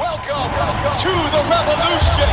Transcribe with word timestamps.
Welcome 0.00 0.48
to 0.96 1.12
the 1.12 1.42
revolution. 1.44 2.32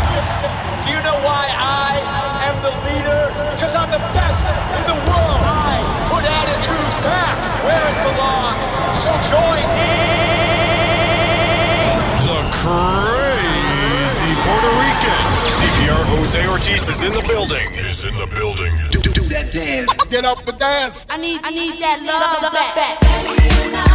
Do 0.80 0.88
you 0.88 1.04
know 1.04 1.20
why 1.20 1.52
I 1.52 2.00
am 2.48 2.56
the 2.64 2.72
leader? 2.88 3.28
Because 3.52 3.76
I'm 3.76 3.92
the 3.92 4.00
best 4.16 4.48
in 4.48 4.84
the 4.88 4.96
world. 5.04 5.42
I 5.44 5.76
put 6.08 6.24
attitude 6.24 6.92
back 7.04 7.36
where 7.68 7.84
it 7.92 7.98
belongs. 8.08 8.64
So 9.04 9.12
join 9.36 9.68
me. 9.76 9.92
The 12.24 12.40
crazy 12.56 14.32
Puerto 14.48 14.72
Rican. 14.80 15.24
CPR 15.52 16.04
Jose 16.16 16.48
Ortiz 16.48 16.88
is 16.88 17.04
in 17.04 17.12
the 17.12 17.26
building. 17.28 17.68
Is 17.74 18.06
in 18.08 18.16
the 18.16 18.34
building. 18.34 18.72
Do, 18.92 19.02
do 19.12 19.28
that 19.28 19.52
dance. 19.52 19.92
Get 20.06 20.24
up 20.24 20.48
and 20.48 20.58
dance. 20.58 21.06
I 21.10 21.18
need, 21.18 21.42
I 21.44 21.52
need 21.52 21.82
that 21.82 22.00
love 22.02 22.50
back. 22.54 23.87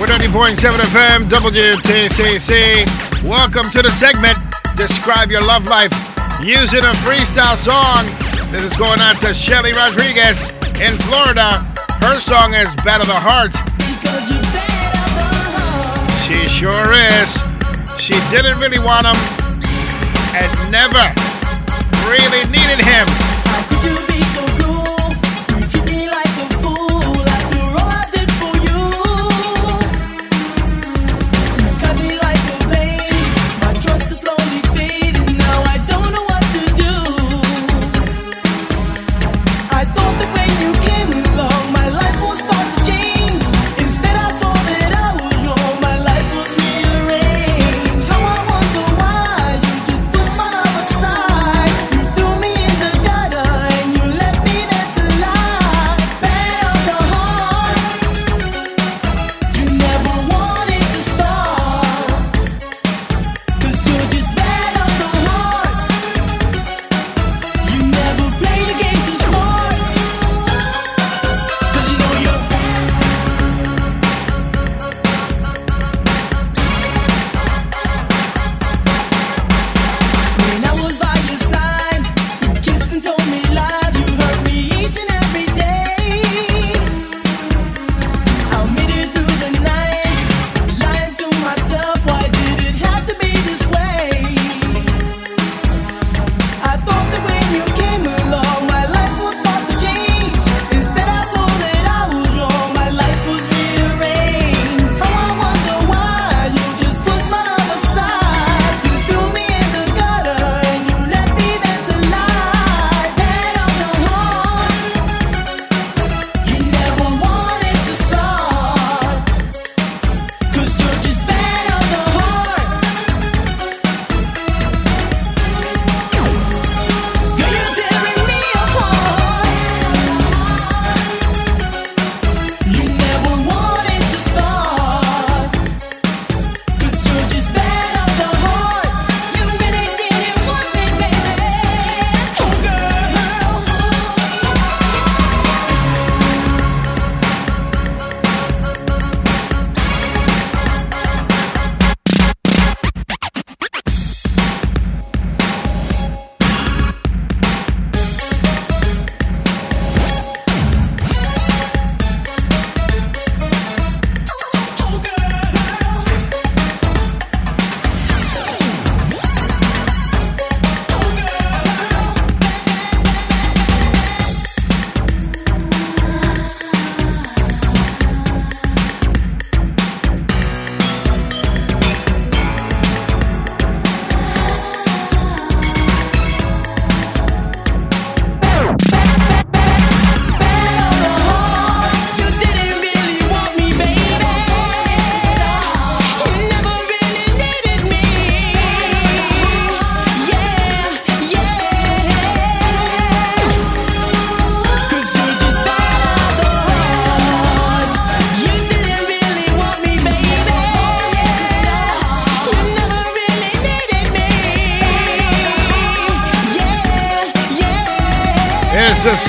We're 0.00 0.06
90.7 0.06 0.56
FM, 0.56 1.28
WTCC. 1.28 3.28
Welcome 3.28 3.68
to 3.68 3.82
the 3.82 3.90
segment, 3.90 4.38
Describe 4.74 5.30
Your 5.30 5.42
Love 5.42 5.66
Life 5.66 5.92
using 6.42 6.80
a 6.80 6.92
freestyle 7.04 7.58
song. 7.58 8.06
This 8.50 8.62
is 8.62 8.74
going 8.78 8.98
out 8.98 9.20
to 9.20 9.34
Shelly 9.34 9.72
Rodriguez 9.72 10.52
in 10.80 10.96
Florida. 11.04 11.58
Her 12.00 12.18
song 12.18 12.54
is 12.54 12.74
Battle 12.76 13.04
the 13.04 13.12
Heart. 13.12 13.52
Better. 14.00 14.24
She 16.24 16.48
sure 16.48 16.96
is. 16.96 17.36
She 18.00 18.16
didn't 18.32 18.58
really 18.58 18.80
want 18.80 19.04
him 19.04 19.20
and 20.32 20.48
never 20.72 21.12
really 22.08 22.48
needed 22.48 22.80
him. 22.80 23.29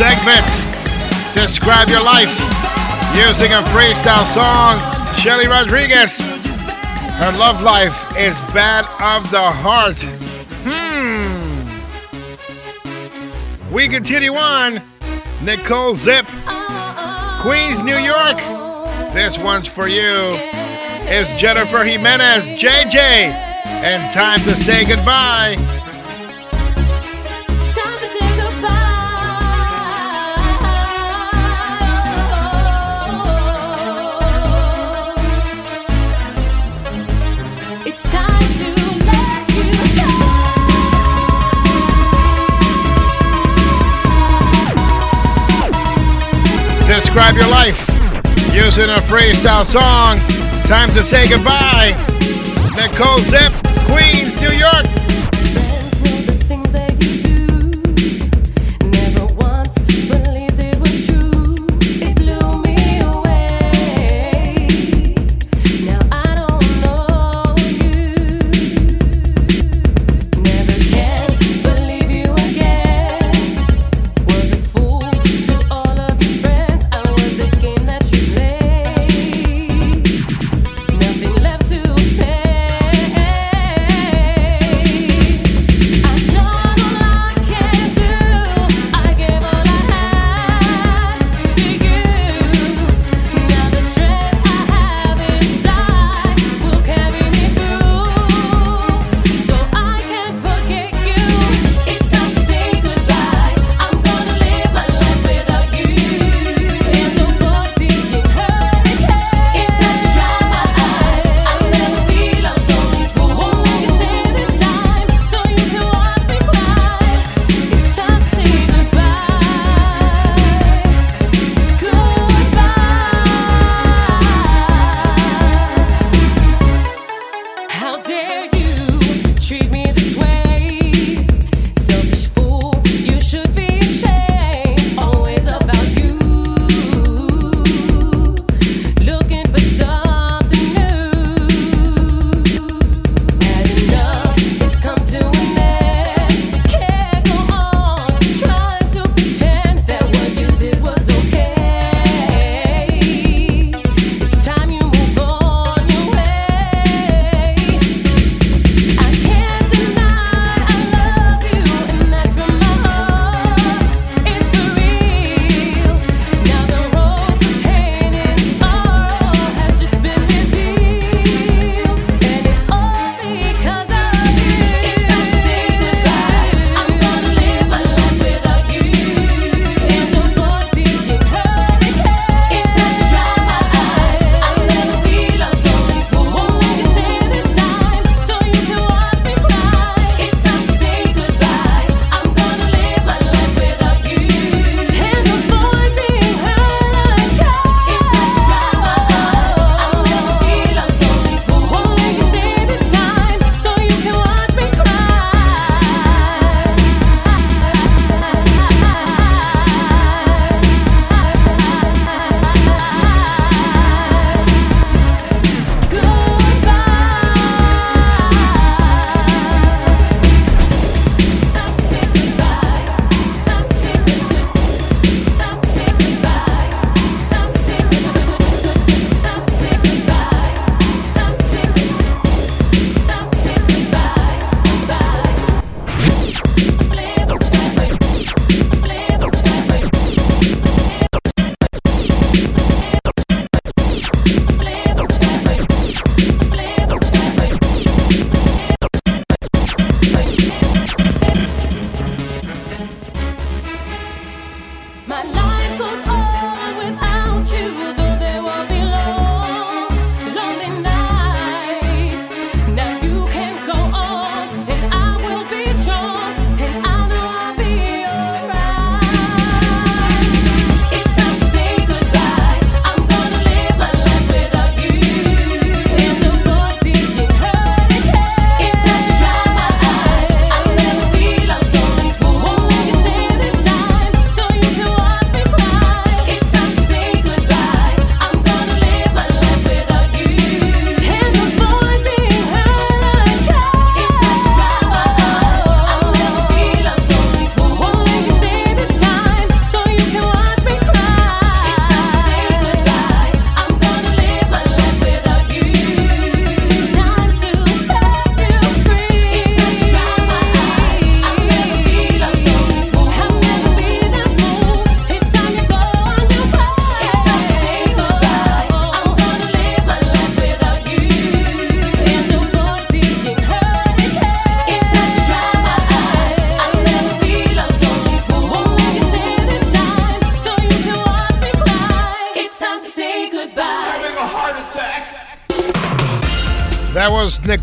Segment. 0.01 0.49
Describe 1.35 1.87
your 1.87 2.03
life 2.03 2.33
using 3.13 3.51
a 3.53 3.61
freestyle 3.69 4.25
song. 4.25 4.79
Shelly 5.15 5.45
Rodriguez. 5.45 6.17
Her 7.19 7.31
love 7.37 7.61
life 7.61 7.93
is 8.17 8.35
bad 8.51 8.85
of 8.99 9.29
the 9.29 9.39
heart. 9.39 10.01
Hmm. 10.65 11.69
We 13.71 13.87
continue 13.87 14.33
on. 14.33 14.81
Nicole 15.43 15.93
Zip, 15.93 16.25
Queens, 17.41 17.83
New 17.83 17.97
York. 17.97 18.37
This 19.13 19.37
one's 19.37 19.67
for 19.67 19.87
you. 19.87 20.35
It's 21.13 21.35
Jennifer 21.35 21.83
Jimenez, 21.83 22.49
JJ, 22.59 22.95
and 22.95 24.11
time 24.11 24.39
to 24.39 24.55
say 24.55 24.83
goodbye. 24.83 25.57
Your 47.35 47.49
life 47.49 47.79
using 48.53 48.89
a 48.89 48.99
freestyle 49.07 49.65
song. 49.65 50.19
Time 50.65 50.91
to 50.91 51.01
say 51.01 51.29
goodbye. 51.29 51.95
Nicole 52.75 53.19
Zip, 53.19 53.53
Queens, 53.87 54.39
New 54.41 54.51
York. 54.51 55.00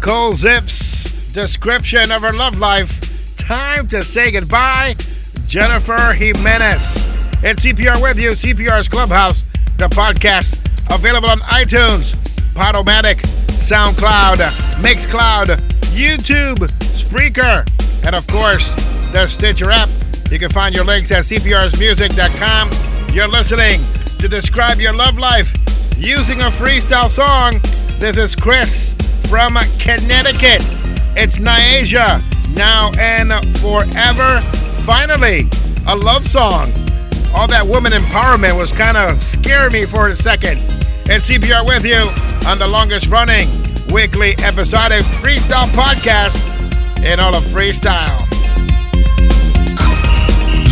Nicole 0.09 0.33
Zip's 0.33 1.33
description 1.35 2.11
of 2.11 2.23
her 2.23 2.33
love 2.33 2.59
life. 2.59 3.37
Time 3.37 3.87
to 3.89 4.03
say 4.03 4.31
goodbye, 4.31 4.97
Jennifer 5.47 6.15
Jimenez. 6.15 7.05
And 7.45 7.59
CPR 7.59 8.01
with 8.01 8.19
you, 8.19 8.31
CPR's 8.31 8.89
Clubhouse, 8.89 9.43
the 9.77 9.87
podcast 9.89 10.55
available 10.91 11.29
on 11.29 11.41
iTunes, 11.41 12.15
Podomatic, 12.55 13.17
SoundCloud, 13.61 14.39
Mixcloud, 14.81 15.59
YouTube, 15.93 16.67
Spreaker, 16.97 17.69
and 18.07 18.15
of 18.15 18.27
course, 18.29 18.73
the 19.13 19.27
Stitcher 19.27 19.71
app. 19.71 19.91
You 20.31 20.39
can 20.39 20.49
find 20.49 20.75
your 20.75 20.87
links 20.87 21.11
at 21.11 21.25
cprsmusic.com. 21.25 23.15
You're 23.15 23.29
listening 23.29 23.83
to 24.21 24.27
describe 24.27 24.81
your 24.81 24.95
love 24.95 25.19
life 25.19 25.53
using 25.99 26.41
a 26.41 26.45
freestyle 26.45 27.11
song. 27.11 27.61
This 27.99 28.17
is 28.17 28.35
Chris 28.35 28.88
from 29.29 29.59
Connecticut. 29.79 30.65
It's 31.13 31.39
Nyasia, 31.39 32.25
now 32.57 32.91
and 32.99 33.31
forever. 33.59 34.41
Finally, 34.89 35.45
a 35.87 35.95
love 35.95 36.27
song. 36.27 36.73
All 37.37 37.47
that 37.49 37.65
woman 37.67 37.93
empowerment 37.93 38.57
was 38.57 38.73
kind 38.73 38.97
of 38.97 39.23
scaring 39.23 39.73
me 39.73 39.85
for 39.85 40.09
a 40.09 40.17
second. 40.17 40.57
And 41.13 41.21
CPR 41.21 41.67
with 41.67 41.85
you 41.85 42.09
on 42.49 42.59
the 42.59 42.67
longest 42.67 43.09
running 43.09 43.49
weekly 43.93 44.33
episodic 44.41 45.05
freestyle 45.21 45.69
podcast 45.77 46.41
in 47.05 47.21
all 47.21 47.35
of 47.35 47.45
freestyle. 47.45 48.25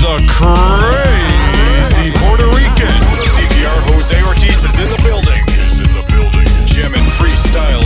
The 0.00 0.16
crazy 0.32 2.10
Puerto 2.24 2.48
Rican. 2.56 2.94
CPR 3.20 3.78
Jose 3.92 4.16
Ortiz 4.24 4.64
is 4.64 4.76
in 4.80 4.88
the 4.88 5.02
building. 5.04 5.42
Is 5.60 5.78
in 5.78 5.92
the 5.92 6.04
building. 6.08 6.48
Jamming 6.66 7.04
freestyle 7.20 7.85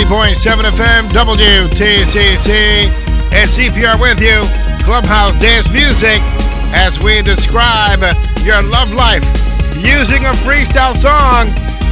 90.7 0.00 0.64
FM, 0.72 1.02
WTCC. 1.10 2.88
It's 3.32 3.58
CPR 3.58 4.00
with 4.00 4.18
you, 4.18 4.40
Clubhouse 4.82 5.36
Dance 5.36 5.70
Music, 5.70 6.22
as 6.72 6.98
we 7.00 7.20
describe 7.20 8.00
your 8.42 8.62
love 8.62 8.94
life 8.94 9.22
using 9.76 10.24
a 10.24 10.32
freestyle 10.40 10.96
song. 10.96 11.48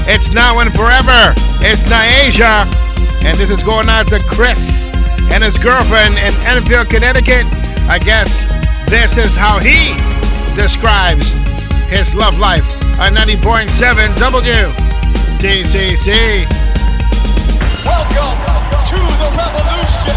It's 0.09 0.33
now 0.33 0.61
and 0.61 0.73
forever. 0.73 1.35
It's 1.61 1.83
Nyasia, 1.83 2.65
and 3.27 3.37
this 3.37 3.51
is 3.51 3.63
going 3.63 3.91
out 3.91 4.09
to 4.09 4.21
Chris 4.21 4.89
and 5.31 5.45
his 5.45 5.59
girlfriend 5.59 6.17
in 6.17 6.33
Enfield, 6.47 6.89
Connecticut. 6.89 7.45
I 7.91 7.99
guess 7.99 8.49
this 8.89 9.19
is 9.19 9.37
how 9.37 9.59
he 9.59 9.93
describes 10.57 11.35
his 11.91 12.15
love 12.15 12.39
life 12.39 12.65
on 12.99 13.13
90.7 13.13 13.69
WTCC. 15.37 16.58
Welcome 19.29 19.61
revolution. 19.61 20.17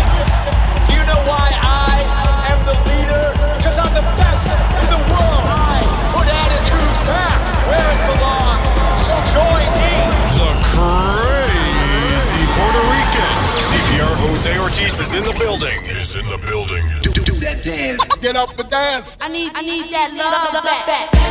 Do 0.88 0.95
you 0.95 1.04
know 1.04 1.19
why 1.28 1.52
I 1.52 2.00
am 2.47 2.60
the 2.63 2.76
leader? 2.88 3.36
Because 3.60 3.76
I'm 3.76 3.91
the 3.91 4.08
best 4.15 4.47
in 4.47 4.88
the 4.88 5.02
world. 5.12 5.43
I 5.52 5.84
put 6.15 6.28
attitude 6.32 6.95
back 7.04 7.39
where 7.67 7.84
it 7.91 8.02
belongs. 8.08 8.63
So 9.04 9.12
join 9.36 9.67
me. 9.84 9.91
The 10.39 10.52
crazy 10.63 12.43
Puerto 12.56 12.84
Rican. 12.88 13.32
CPR 13.60 14.15
Jose 14.24 14.60
Ortiz 14.60 15.00
is 15.00 15.12
in 15.12 15.26
the 15.26 15.36
building. 15.38 15.76
Is 15.91 16.15
in 16.15 16.24
the 16.32 16.39
building. 16.47 16.84
Do, 17.02 17.12
do, 17.12 17.24
do 17.24 17.39
that 17.41 17.65
dance. 17.65 18.06
Get 18.21 18.38
up 18.38 18.58
and 18.58 18.69
dance. 18.69 19.17
I 19.19 19.28
need, 19.28 19.52
I 19.54 19.62
need 19.62 19.91
that 19.91 20.13
love 20.15 20.63
back. 20.63 21.31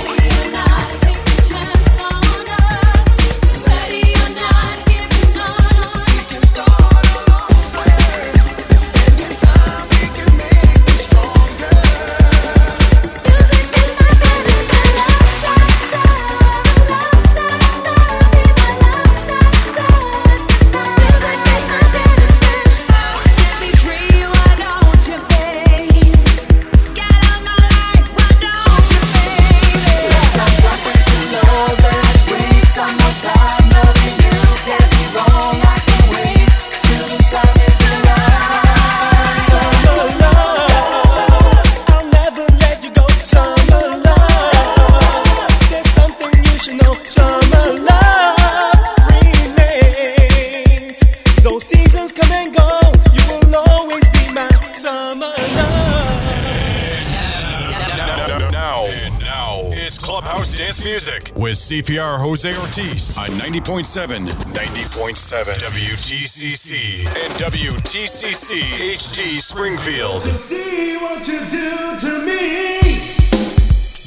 CPR 61.71 62.19
Jose 62.19 62.59
Ortiz 62.59 63.17
on 63.17 63.29
90.7, 63.39 64.27
90.7 64.27 65.55
WTCC 65.55 67.07
and 67.07 67.33
WTCC 67.35 68.61
HD 68.97 69.39
Springfield. 69.39 70.21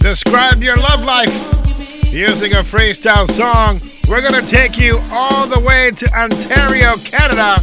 Describe 0.01 0.61
your 0.61 0.75
love 0.75 1.05
life 1.05 1.33
using 2.13 2.51
a 2.51 2.63
freestyle 2.63 3.25
song. 3.31 3.79
We're 4.09 4.19
going 4.19 4.43
to 4.43 4.45
take 4.45 4.77
you 4.77 4.99
all 5.09 5.47
the 5.47 5.61
way 5.61 5.91
to 5.91 6.13
Ontario, 6.13 6.95
Canada. 7.05 7.61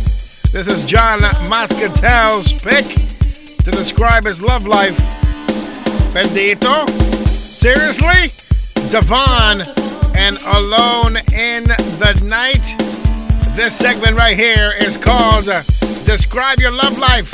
This 0.51 0.67
is 0.67 0.87
John 0.87 1.21
Moscatel's 1.51 2.55
pick 2.55 2.87
to 3.59 3.71
describe 3.71 4.25
his 4.25 4.41
love 4.41 4.67
life. 4.67 4.97
Bendito? 6.15 6.89
Seriously? 7.29 8.33
Devon 8.91 9.80
and 10.21 10.43
Alone 10.43 11.17
in 11.33 11.65
the 11.65 12.23
Night. 12.29 12.77
This 13.57 13.75
segment 13.75 14.19
right 14.19 14.37
here 14.37 14.75
is 14.79 14.99
called 14.99 15.47
Describe 16.05 16.61
Your 16.61 16.73
Love 16.73 16.99
Life 16.99 17.33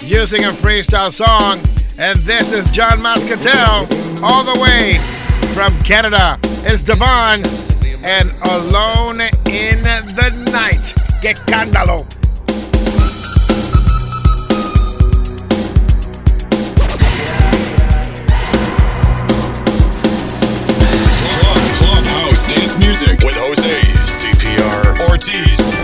using 0.00 0.44
a 0.44 0.50
freestyle 0.50 1.12
song. 1.12 1.58
And 1.98 2.16
this 2.20 2.52
is 2.52 2.70
John 2.70 3.00
Moscatel, 3.00 3.90
all 4.22 4.44
the 4.44 4.60
way 4.60 4.98
from 5.52 5.76
Canada. 5.82 6.38
It's 6.64 6.82
Devon 6.82 7.42
and 8.04 8.30
Alone 8.50 9.20
in 9.50 9.82
the 9.82 10.50
Night. 10.52 10.94
Que 11.20 11.34
cándalo. 11.34 12.23
Music 22.78 23.22
with 23.22 23.36
Jose 23.36 23.80
CPR 24.06 25.08
Ortiz. 25.08 25.83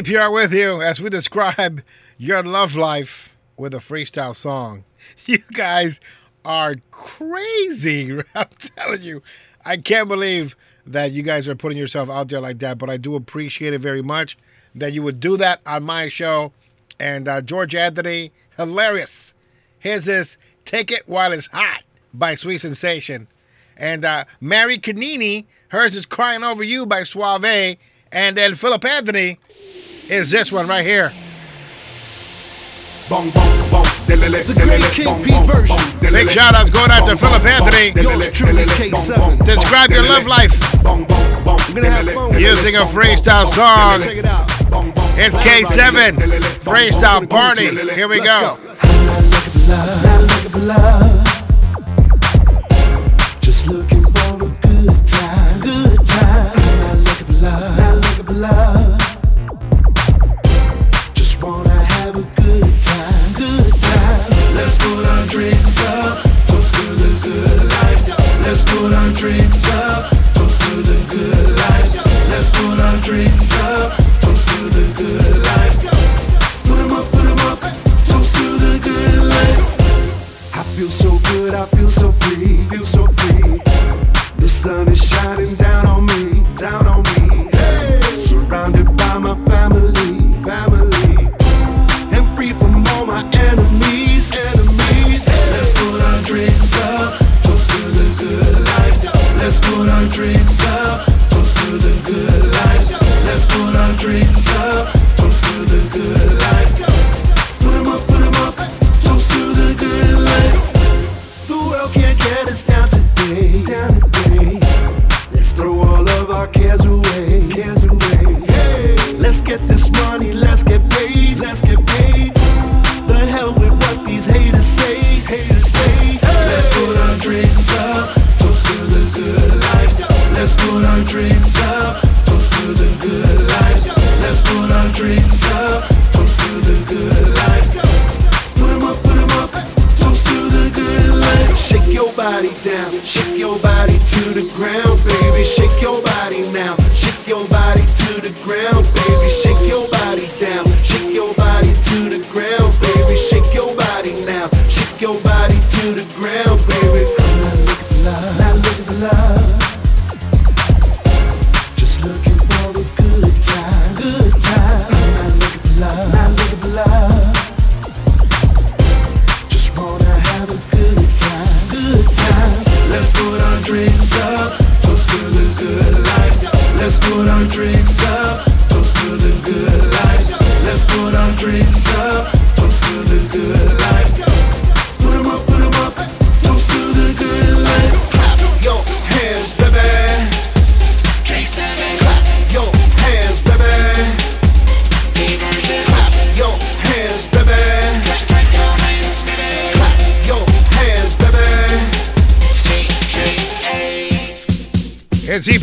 CPR 0.00 0.32
with 0.32 0.54
you 0.54 0.80
as 0.80 0.98
we 0.98 1.10
describe 1.10 1.82
your 2.16 2.42
love 2.42 2.74
life 2.74 3.36
with 3.58 3.74
a 3.74 3.78
freestyle 3.78 4.34
song. 4.34 4.84
You 5.26 5.40
guys 5.52 6.00
are 6.42 6.76
crazy. 6.90 8.18
I'm 8.34 8.48
telling 8.58 9.02
you, 9.02 9.22
I 9.66 9.76
can't 9.76 10.08
believe 10.08 10.56
that 10.86 11.12
you 11.12 11.22
guys 11.22 11.48
are 11.50 11.54
putting 11.54 11.76
yourself 11.76 12.08
out 12.08 12.30
there 12.30 12.40
like 12.40 12.60
that, 12.60 12.78
but 12.78 12.88
I 12.88 12.96
do 12.96 13.14
appreciate 13.14 13.74
it 13.74 13.82
very 13.82 14.00
much 14.02 14.38
that 14.74 14.94
you 14.94 15.02
would 15.02 15.20
do 15.20 15.36
that 15.36 15.60
on 15.66 15.82
my 15.82 16.08
show. 16.08 16.52
And 16.98 17.28
uh, 17.28 17.42
George 17.42 17.74
Anthony, 17.74 18.32
hilarious. 18.56 19.34
His 19.78 20.08
is 20.08 20.38
Take 20.64 20.90
It 20.90 21.06
While 21.06 21.32
It's 21.32 21.48
Hot 21.48 21.82
by 22.14 22.36
Sweet 22.36 22.58
Sensation. 22.58 23.28
And 23.76 24.06
uh, 24.06 24.24
Mary 24.40 24.78
Canini, 24.78 25.44
hers 25.68 25.94
is 25.94 26.06
Crying 26.06 26.42
Over 26.42 26.62
You 26.62 26.86
by 26.86 27.02
Suave. 27.02 27.76
And 28.12 28.36
then 28.36 28.54
Phillip 28.54 28.84
Anthony 28.84 29.38
is 30.10 30.30
this 30.30 30.50
one 30.50 30.66
right 30.66 30.84
here. 30.84 31.12
The 33.08 34.54
great 34.56 34.84
King 34.92 35.46
version. 35.46 35.76
Big 36.00 36.30
shout 36.30 36.54
outs 36.54 36.70
going 36.70 36.90
out 36.90 37.06
to 37.06 37.16
Phillip 37.16 37.44
Anthony. 37.44 37.92
Describe 39.44 39.90
your 39.90 40.02
love 40.02 40.26
life 40.26 40.52
using 42.38 42.76
a 42.76 42.84
freestyle 42.86 43.46
song. 43.46 44.00
It's 45.16 45.36
K7 45.36 46.16
freestyle 46.60 47.28
party. 47.28 47.68
Here 47.94 48.08
we 48.08 48.22
go. 48.22 48.58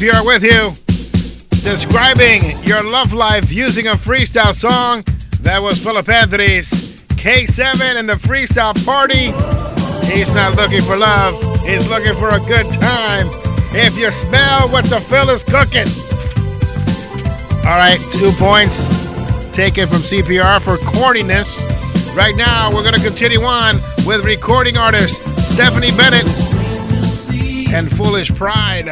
We 0.08 0.14
are 0.14 0.26
with 0.26 0.42
you 0.42 0.72
describing 1.70 2.42
your 2.64 2.82
love 2.82 3.12
life 3.12 3.52
using 3.52 3.88
a 3.88 3.92
freestyle 3.92 4.54
song. 4.54 5.04
That 5.42 5.62
was 5.62 5.80
Phillip 5.80 6.08
Anthony's 6.08 6.72
K7 7.20 8.00
and 8.00 8.08
the 8.08 8.14
freestyle 8.14 8.74
party. 8.86 9.34
He's 10.10 10.34
not 10.34 10.56
looking 10.56 10.82
for 10.84 10.96
love, 10.96 11.34
he's 11.66 11.90
looking 11.90 12.16
for 12.16 12.30
a 12.30 12.40
good 12.40 12.72
time. 12.72 13.28
If 13.76 13.98
you 13.98 14.10
smell 14.10 14.70
what 14.70 14.86
the 14.86 15.02
Phil 15.02 15.30
is 15.30 15.44
cooking. 15.44 15.90
All 17.68 17.76
right, 17.76 18.00
two 18.14 18.32
points 18.40 18.88
taken 19.52 19.90
from 19.90 20.04
CPR 20.04 20.62
for 20.62 20.78
corniness. 20.78 21.60
Right 22.16 22.38
now, 22.38 22.74
we're 22.74 22.84
going 22.84 22.96
to 22.96 23.04
continue 23.06 23.42
on 23.42 23.76
with 24.06 24.24
recording 24.24 24.78
artist 24.78 25.22
Stefanie 25.52 25.92
Bennett 25.98 26.26
and 27.74 27.92
Foolish 27.92 28.34
Pride. 28.34 28.88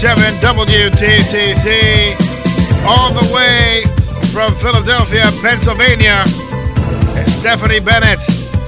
90.7 0.00 0.40
WTCC, 0.40 2.16
all 2.86 3.12
the 3.12 3.34
way 3.34 3.82
from 4.32 4.54
Philadelphia, 4.54 5.24
Pennsylvania. 5.42 6.24
Stefanie 7.28 7.84
Bennett, 7.84 8.18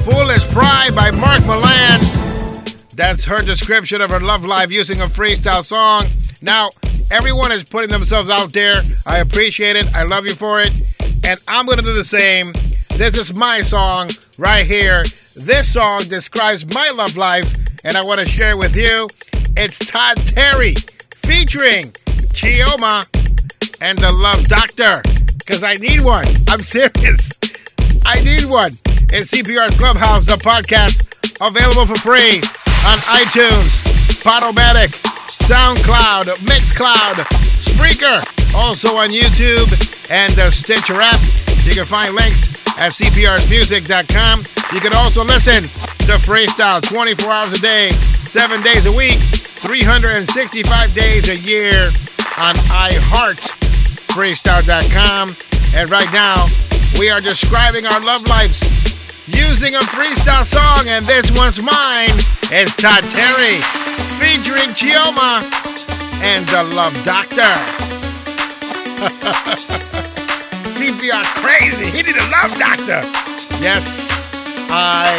Foolish 0.04 0.46
Pride 0.52 0.94
by 0.94 1.10
Mark 1.12 1.40
Milan. 1.46 2.00
That's 2.96 3.24
her 3.24 3.40
description 3.40 4.02
of 4.02 4.10
her 4.10 4.20
love 4.20 4.44
life 4.44 4.70
using 4.70 5.00
a 5.00 5.04
freestyle 5.04 5.64
song. 5.64 6.04
Now, 6.42 6.68
everyone 7.10 7.50
is 7.50 7.64
putting 7.64 7.88
themselves 7.88 8.28
out 8.28 8.52
there. 8.52 8.82
I 9.06 9.20
appreciate 9.20 9.76
it. 9.76 9.96
I 9.96 10.02
love 10.02 10.26
you 10.26 10.34
for 10.34 10.60
it. 10.60 10.70
And 11.26 11.40
I'm 11.48 11.64
going 11.64 11.78
to 11.78 11.84
do 11.84 11.94
the 11.94 12.04
same. 12.04 12.52
This 12.98 13.16
is 13.16 13.32
my 13.32 13.62
song 13.62 14.10
right 14.38 14.66
here. 14.66 15.02
This 15.46 15.72
song 15.72 16.00
describes 16.00 16.66
my 16.74 16.90
love 16.90 17.16
life, 17.16 17.50
and 17.86 17.96
I 17.96 18.04
want 18.04 18.20
to 18.20 18.26
share 18.26 18.50
it 18.50 18.58
with 18.58 18.76
you. 18.76 19.08
It's 19.56 19.78
Todd 19.78 20.18
Terry 20.18 20.74
featuring 21.32 21.88
Chioma 22.36 23.08
and 23.80 23.96
the 23.96 24.12
Love 24.20 24.44
Doctor. 24.52 25.00
Because 25.40 25.64
I 25.64 25.74
need 25.80 26.04
one. 26.04 26.28
I'm 26.52 26.60
serious. 26.60 27.40
I 28.04 28.20
need 28.20 28.44
one. 28.44 28.72
In 29.16 29.24
CPR's 29.24 29.72
Clubhouse, 29.80 30.28
the 30.28 30.36
podcast, 30.44 31.08
available 31.40 31.88
for 31.88 31.96
free 32.04 32.36
on 32.84 32.96
iTunes, 33.16 33.80
Podomatic, 34.20 34.92
SoundCloud, 35.48 36.36
Mixcloud, 36.44 37.16
Spreaker, 37.64 38.20
also 38.54 38.96
on 39.00 39.08
YouTube 39.08 39.72
and 40.12 40.32
the 40.34 40.50
Stitcher 40.50 41.00
app. 41.00 41.20
You 41.64 41.72
can 41.72 41.84
find 41.88 42.14
links 42.14 42.48
at 42.76 42.92
cprsmusic.com. 42.92 44.44
You 44.74 44.80
can 44.80 44.94
also 44.94 45.24
listen 45.24 45.64
to 46.08 46.12
Freestyle 46.20 46.82
24 46.82 47.32
hours 47.32 47.52
a 47.54 47.60
day, 47.60 47.90
7 48.28 48.60
days 48.60 48.86
a 48.86 48.92
week, 48.92 49.20
365 49.62 50.94
days 50.94 51.28
a 51.28 51.36
year 51.38 51.90
on 52.36 52.54
iHeartFreestyle.com. 52.68 55.36
And 55.74 55.90
right 55.90 56.12
now, 56.12 56.46
we 56.98 57.08
are 57.10 57.20
describing 57.20 57.86
our 57.86 58.00
love 58.00 58.26
lives 58.26 58.60
using 59.28 59.76
a 59.76 59.80
freestyle 59.94 60.44
song, 60.44 60.88
and 60.88 61.06
this 61.06 61.30
one's 61.38 61.62
mine. 61.62 62.18
It's 62.50 62.74
Todd 62.74 63.04
Terry 63.08 63.62
featuring 64.18 64.74
Chioma 64.74 65.40
and 66.26 66.44
the 66.48 66.64
Love 66.74 66.92
Doctor. 67.04 67.54
CPR 70.74 71.24
crazy. 71.36 71.86
He 71.96 72.02
need 72.02 72.16
a 72.16 72.28
love 72.30 72.58
doctor. 72.58 73.00
Yes, 73.62 74.28
I 74.70 75.14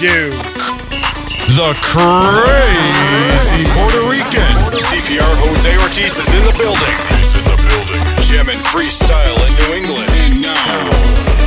do. 0.00 0.79
The 1.50 1.74
crazy 1.82 3.66
Puerto 3.74 4.06
Rican. 4.06 4.54
CPR 4.70 5.34
Jose 5.42 5.76
Ortiz 5.82 6.16
is 6.16 6.30
in 6.30 6.44
the 6.46 6.54
building. 6.54 6.94
Is 7.18 7.34
in 7.34 7.42
the 7.42 7.58
building. 7.66 7.98
Jamming 8.22 8.62
freestyle 8.70 9.34
in 9.42 9.52
New 9.58 9.82
England. 9.82 10.10
And 10.22 10.42
now, 10.42 11.39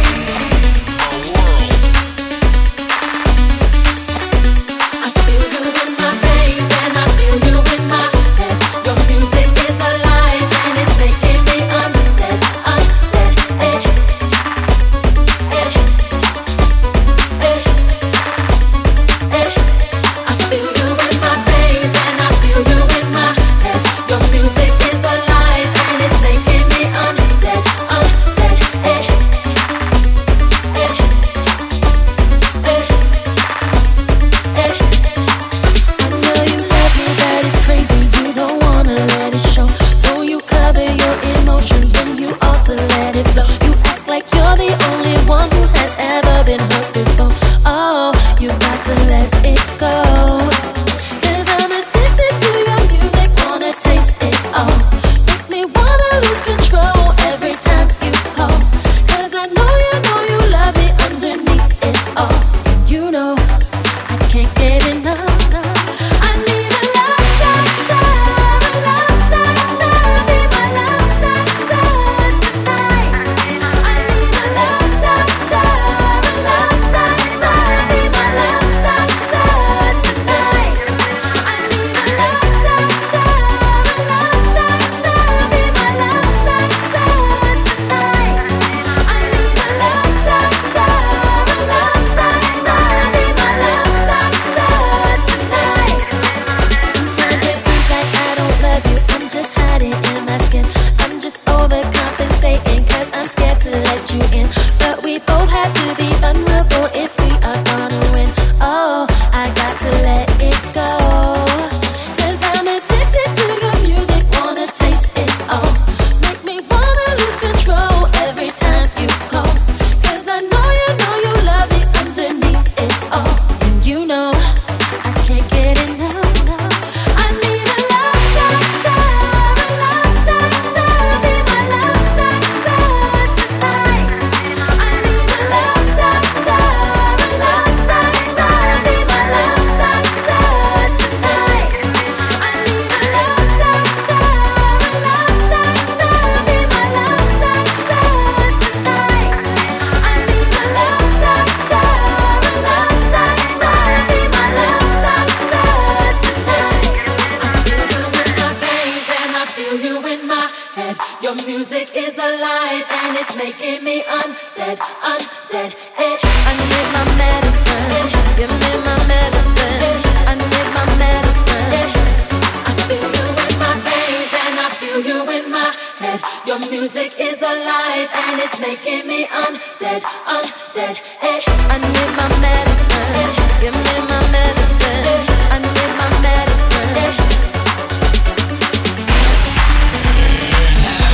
Your 176.45 176.59
music 176.69 177.13
is 177.17 177.41
alive 177.41 178.09
and 178.11 178.41
it's 178.43 178.59
making 178.59 179.07
me 179.07 179.23
undead, 179.27 180.03
undead. 180.27 180.99
Eh. 181.23 181.39
I 181.71 181.79
need 181.79 182.11
my 182.19 182.27
medicine. 182.43 183.31
Give 183.63 183.71
me 183.71 183.95
my 184.11 184.19
medicine. 184.27 185.23
I 185.55 185.63
need 185.63 185.91
my 185.95 186.03
medicine. 186.19 186.99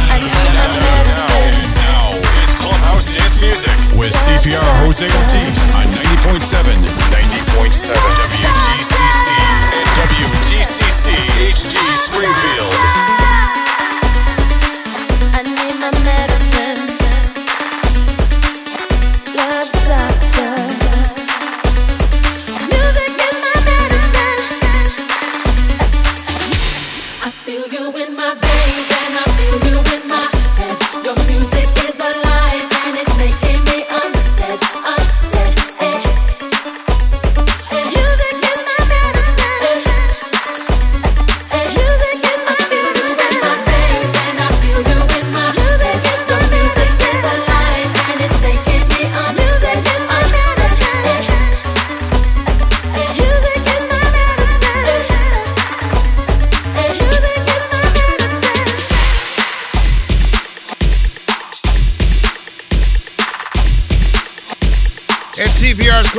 I 0.10 0.18
need 0.18 0.50
my 0.58 0.66
medicine. 0.82 1.78
Now, 1.78 2.10
it's 2.42 2.58
Clubhouse 2.58 3.14
Dance 3.14 3.38
Music 3.38 3.78
with 4.02 4.18
CPR 4.18 4.66
Jose 4.82 5.06
Ortiz 5.06 5.62
on 5.78 5.86
90.7, 5.94 6.74
90.7 7.14 7.94
WTCC 8.34 9.30
and 9.78 9.86
WTCC 10.10 11.06
HD 11.54 11.78
Springfield. 12.02 13.49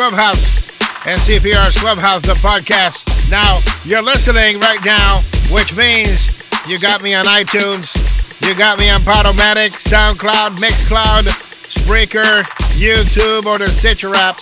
Clubhouse 0.01 0.67
and 1.07 1.21
Clubhouse, 1.21 2.25
the 2.25 2.33
podcast. 2.41 3.31
Now, 3.31 3.61
you're 3.85 4.01
listening 4.01 4.59
right 4.59 4.83
now, 4.83 5.21
which 5.53 5.77
means 5.77 6.33
you 6.67 6.79
got 6.79 7.03
me 7.03 7.13
on 7.13 7.27
iTunes, 7.27 7.93
you 8.41 8.57
got 8.57 8.79
me 8.79 8.89
on 8.89 9.01
Podomatic, 9.01 9.77
SoundCloud, 9.77 10.57
Mixcloud, 10.57 11.29
Spreaker, 11.69 12.45
YouTube, 12.81 13.45
or 13.45 13.59
the 13.59 13.69
Stitcher 13.69 14.15
app, 14.15 14.39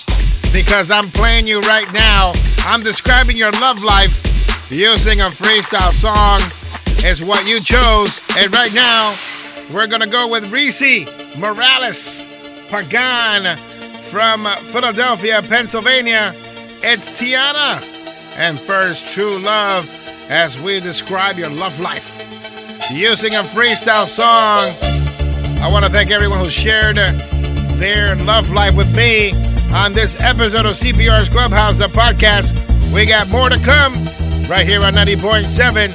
because 0.52 0.92
I'm 0.92 1.10
playing 1.10 1.48
you 1.48 1.58
right 1.62 1.92
now. 1.92 2.32
I'm 2.60 2.80
describing 2.80 3.36
your 3.36 3.50
love 3.58 3.82
life 3.82 4.70
using 4.70 5.22
a 5.22 5.24
freestyle 5.24 5.90
song 5.90 6.38
is 7.04 7.20
what 7.20 7.48
you 7.48 7.58
chose. 7.58 8.22
And 8.38 8.54
right 8.54 8.72
now, 8.72 9.12
we're 9.74 9.88
going 9.88 10.02
to 10.02 10.08
go 10.08 10.28
with 10.28 10.52
Reese 10.52 11.04
Morales 11.36 12.28
Pagan 12.70 13.58
from 14.08 14.46
Philadelphia, 14.72 15.42
Pennsylvania. 15.42 16.32
It's 16.82 17.10
Tiana. 17.10 17.82
And 18.36 18.58
first, 18.58 19.06
True 19.12 19.38
Love, 19.38 19.88
as 20.30 20.58
we 20.60 20.80
describe 20.80 21.36
your 21.36 21.50
love 21.50 21.78
life 21.80 22.14
using 22.90 23.34
a 23.34 23.42
freestyle 23.42 24.06
song. 24.06 24.60
I 25.62 25.68
want 25.70 25.84
to 25.84 25.90
thank 25.90 26.10
everyone 26.10 26.38
who 26.38 26.48
shared 26.48 26.96
their 27.76 28.16
love 28.16 28.50
life 28.50 28.74
with 28.74 28.94
me 28.96 29.32
on 29.74 29.92
this 29.92 30.18
episode 30.20 30.64
of 30.64 30.72
CPR's 30.72 31.28
Clubhouse, 31.28 31.76
the 31.76 31.88
podcast. 31.88 32.54
We 32.94 33.04
got 33.04 33.28
more 33.28 33.50
to 33.50 33.58
come 33.58 33.92
right 34.48 34.66
here 34.66 34.82
on 34.84 34.94
90.7 34.94 35.90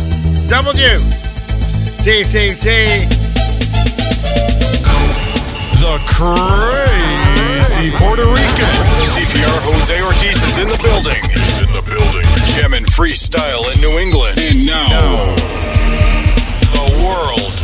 WTCC. 0.48 1.24
The 5.80 5.98
crazy 7.66 7.92
Puerto 7.96 8.24
Rican. 8.24 8.76
CPR 9.08 9.60
Jose 9.64 10.02
Ortiz 10.04 10.44
is 10.44 10.58
in 10.58 10.70
the 10.70 10.80
building. 10.84 11.22
Is 11.32 11.58
in 11.60 11.72
the 11.74 11.84
building. 11.88 12.28
And 12.76 12.86
freestyle 12.86 13.64
in 13.74 13.82
New 13.82 14.00
England. 14.00 14.38
And 14.40 14.66
now, 14.66 15.36
the 16.74 17.06
world. 17.06 17.63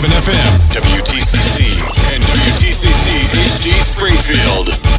FM, 0.00 0.72
WTCC, 0.72 1.76
and 2.14 2.24
WTCC 2.24 3.12
HD 3.44 3.72
Springfield. 3.72 4.91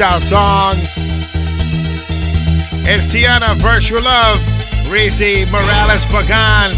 Freestyle 0.00 0.20
song. 0.20 0.76
It's 2.88 3.06
Tiana 3.06 3.54
Virtual 3.56 4.02
Love, 4.02 4.38
Reese 4.90 5.46
Morales 5.52 6.04
Pagan 6.06 6.72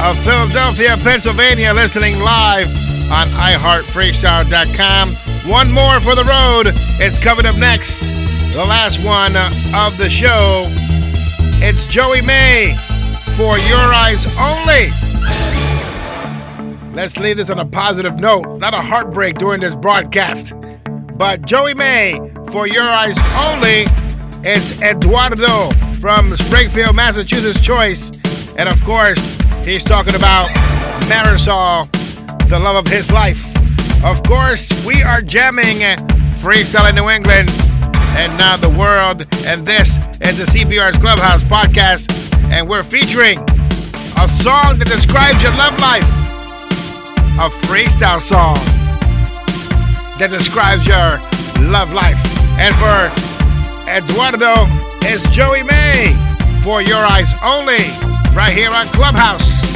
of 0.00 0.16
Philadelphia, 0.24 0.96
Pennsylvania, 0.98 1.74
listening 1.74 2.20
live 2.20 2.68
on 3.10 3.26
iHeartFreestyle.com. 3.26 5.14
One 5.50 5.72
more 5.72 6.00
for 6.00 6.14
the 6.14 6.22
road. 6.24 6.72
It's 7.00 7.18
coming 7.18 7.44
up 7.44 7.56
next. 7.58 8.02
The 8.52 8.64
last 8.64 9.04
one 9.04 9.34
of 9.74 9.98
the 9.98 10.08
show. 10.08 10.66
It's 11.62 11.86
Joey 11.86 12.22
May 12.22 12.76
for 13.36 13.58
Your 13.58 13.78
Eyes 13.78 14.26
Only. 14.38 14.90
Let's 16.94 17.18
leave 17.18 17.36
this 17.36 17.50
on 17.50 17.58
a 17.58 17.66
positive 17.66 18.20
note, 18.20 18.58
not 18.58 18.74
a 18.74 18.80
heartbreak 18.80 19.38
during 19.38 19.60
this 19.60 19.74
broadcast. 19.74 20.54
But 21.20 21.42
Joey 21.42 21.74
May 21.74 22.18
for 22.50 22.66
Your 22.66 22.88
Eyes 22.88 23.18
Only. 23.36 23.84
It's 24.42 24.80
Eduardo 24.80 25.68
from 26.00 26.34
Springfield, 26.34 26.96
Massachusetts 26.96 27.60
Choice. 27.60 28.10
And 28.56 28.70
of 28.70 28.82
course, 28.84 29.22
he's 29.62 29.84
talking 29.84 30.14
about 30.14 30.46
Marisol, 31.10 31.84
the 32.48 32.58
love 32.58 32.76
of 32.76 32.90
his 32.90 33.12
life. 33.12 33.36
Of 34.02 34.22
course, 34.22 34.66
we 34.86 35.02
are 35.02 35.20
jamming 35.20 35.80
Freestyle 36.40 36.88
in 36.88 36.94
New 36.94 37.10
England 37.10 37.50
and 38.16 38.32
now 38.38 38.56
the 38.56 38.70
world. 38.70 39.26
And 39.44 39.66
this 39.66 39.98
is 40.22 40.38
the 40.38 40.46
CPR's 40.46 40.96
Clubhouse 40.96 41.44
podcast. 41.44 42.10
And 42.50 42.66
we're 42.66 42.82
featuring 42.82 43.38
a 44.16 44.26
song 44.26 44.78
that 44.78 44.86
describes 44.88 45.42
your 45.42 45.52
love 45.52 45.78
life, 45.80 46.02
a 47.38 47.50
freestyle 47.66 48.22
song 48.22 48.56
that 50.20 50.28
describes 50.28 50.86
your 50.86 51.16
love 51.72 51.94
life. 51.94 52.18
And 52.60 52.74
for 52.76 53.08
Eduardo, 53.88 54.68
it's 55.08 55.26
Joey 55.30 55.62
May 55.62 56.12
for 56.62 56.82
Your 56.82 56.98
Eyes 56.98 57.32
Only, 57.42 57.88
right 58.36 58.52
here 58.52 58.70
on 58.70 58.84
Clubhouse. 58.88 59.69